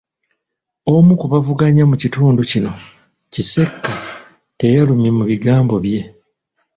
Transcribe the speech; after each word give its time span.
Omu 0.95 1.13
ku 1.19 1.25
bavuganya 1.33 1.83
mu 1.89 1.95
kitundu 2.01 2.41
kino, 2.51 2.71
Kisekka, 3.33 3.93
teyalumye 4.57 5.09
mu 5.17 5.23
bigambo 5.29 5.75
bye. 5.83 6.01